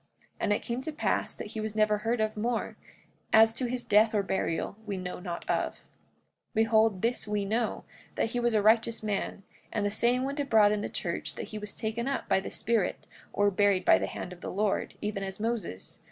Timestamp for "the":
9.85-9.91, 10.81-10.89, 12.39-12.49, 13.99-14.07, 14.41-14.49